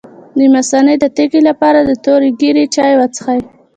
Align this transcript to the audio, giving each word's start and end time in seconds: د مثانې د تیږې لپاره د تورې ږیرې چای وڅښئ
د 0.37 0.39
مثانې 0.55 0.95
د 0.99 1.05
تیږې 1.15 1.41
لپاره 1.49 1.79
د 1.83 1.91
تورې 2.03 2.29
ږیرې 2.39 2.65
چای 2.75 2.93
وڅښئ 2.99 3.39